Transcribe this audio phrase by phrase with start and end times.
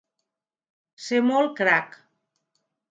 [1.09, 1.97] Ser molt crac.